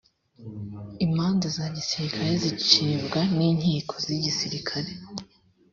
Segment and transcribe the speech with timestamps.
[1.05, 4.91] imanza zagisirikare zicibwa ninkiko za gisirikare